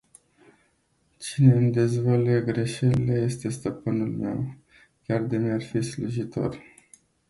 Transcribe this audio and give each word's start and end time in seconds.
Cine 1.19 1.53
îmi 1.53 1.71
dezvăluie 1.71 2.41
greșelile 2.41 3.13
este 3.19 3.49
stăpânul 3.49 4.07
meu, 4.09 4.53
chiar 5.05 5.21
de 5.21 5.37
mi-ar 5.37 5.61
fi 5.63 5.81
slujitor. 5.81 6.61